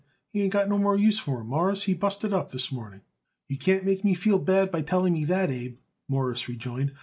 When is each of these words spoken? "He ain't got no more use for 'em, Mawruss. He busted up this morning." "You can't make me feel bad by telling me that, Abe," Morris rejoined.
"He 0.31 0.41
ain't 0.41 0.51
got 0.51 0.67
no 0.67 0.79
more 0.79 0.97
use 0.97 1.19
for 1.19 1.41
'em, 1.41 1.49
Mawruss. 1.49 1.83
He 1.83 1.93
busted 1.93 2.33
up 2.33 2.49
this 2.49 2.71
morning." 2.71 3.01
"You 3.47 3.55
can't 3.59 3.85
make 3.85 4.03
me 4.03 4.15
feel 4.15 4.39
bad 4.39 4.71
by 4.71 4.81
telling 4.81 5.13
me 5.13 5.25
that, 5.25 5.51
Abe," 5.51 5.77
Morris 6.07 6.49
rejoined. 6.49 6.93